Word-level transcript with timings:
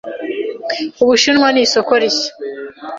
Ubushinwa 1.03 1.47
nisoko 1.51 1.91
rishya. 2.01 2.31